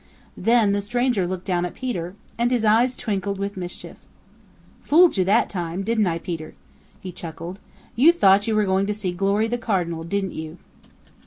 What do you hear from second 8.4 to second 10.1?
you were going to see Glory the Cardinal,